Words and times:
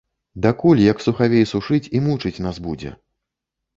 Дакуль, 0.45 0.81
як 0.91 1.03
сухавей, 1.05 1.45
сушыць 1.53 1.91
і 1.99 2.01
мучыць 2.07 2.43
нас 2.49 2.55
будзе? 2.69 2.95